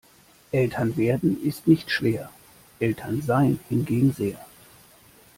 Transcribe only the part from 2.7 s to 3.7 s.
Eltern sein